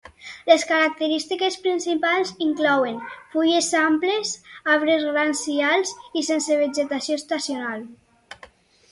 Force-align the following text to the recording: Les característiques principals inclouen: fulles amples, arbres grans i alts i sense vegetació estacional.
Les 0.49 0.63
característiques 0.67 1.57
principals 1.65 2.31
inclouen: 2.45 2.95
fulles 3.33 3.67
amples, 3.81 4.31
arbres 4.75 5.05
grans 5.09 5.43
i 5.57 5.57
alts 5.73 5.91
i 6.23 6.23
sense 6.31 6.57
vegetació 6.63 7.19
estacional. 7.23 7.85